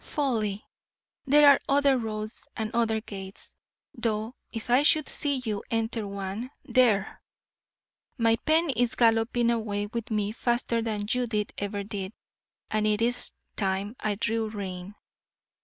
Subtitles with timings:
[0.03, 0.65] Folly!
[1.27, 3.53] there are other roads and other gates,
[3.93, 7.21] though if I should see you enter one There!
[8.17, 12.13] my pen is galloping away with me faster than Judith ever did,
[12.71, 14.95] and it is time I drew rein.